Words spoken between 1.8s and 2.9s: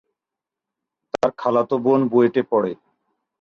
বোন বুয়েটে পড়ে।